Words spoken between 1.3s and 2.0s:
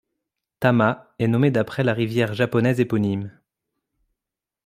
d'après la